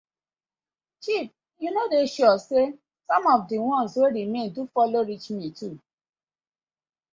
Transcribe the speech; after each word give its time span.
Chief 1.03 1.27
yu 1.61 1.69
no 1.75 1.83
dey 1.91 2.05
sure 2.13 2.37
say 2.47 2.65
som 3.07 3.23
of 3.33 3.41
di 3.49 3.57
ones 3.73 3.93
wey 3.99 4.15
remain 4.19 4.47
do 4.55 4.61
follow 4.75 5.01
reach 5.09 5.27
me 5.37 5.47
too. 5.57 5.75